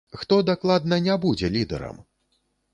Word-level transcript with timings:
Хто 0.19 0.39
дакладна 0.47 0.99
не 1.09 1.19
будзе 1.27 1.53
лідэрам? 1.59 2.03